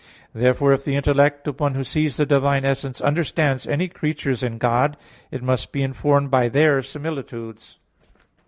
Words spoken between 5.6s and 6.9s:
be informed by their